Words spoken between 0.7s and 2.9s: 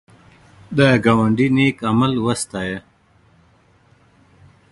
د ګاونډي نېک عمل وستایه